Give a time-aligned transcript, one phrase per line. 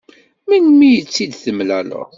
[0.47, 2.01] Melmi i tt-id-temlaleḍ?